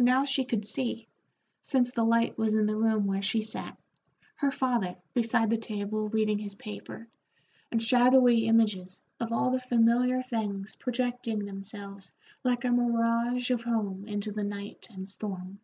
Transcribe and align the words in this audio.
Now 0.00 0.24
she 0.24 0.44
could 0.44 0.64
see, 0.66 1.06
since 1.62 1.92
the 1.92 2.02
light 2.04 2.36
was 2.36 2.54
in 2.54 2.66
the 2.66 2.74
room 2.74 3.06
where 3.06 3.22
she 3.22 3.40
sat, 3.40 3.78
her 4.34 4.50
father 4.50 4.96
beside 5.14 5.48
the 5.48 5.58
table 5.58 6.08
reading 6.08 6.40
his 6.40 6.56
paper, 6.56 7.06
and 7.70 7.80
shadowy 7.80 8.46
images 8.48 9.00
of 9.20 9.30
all 9.30 9.52
the 9.52 9.60
familiar 9.60 10.22
things 10.24 10.74
projecting 10.74 11.44
themselves 11.46 12.10
like 12.42 12.64
a 12.64 12.72
mirage 12.72 13.52
of 13.52 13.62
home 13.62 14.08
into 14.08 14.32
the 14.32 14.42
night 14.42 14.88
and 14.90 15.08
storm. 15.08 15.60